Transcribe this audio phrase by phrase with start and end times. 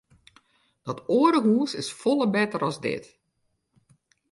[0.87, 3.05] Dat oare hús is folle better as dit.